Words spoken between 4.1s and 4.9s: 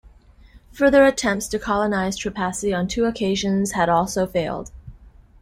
failed.